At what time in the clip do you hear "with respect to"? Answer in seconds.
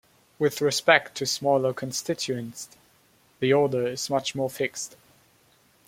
0.39-1.27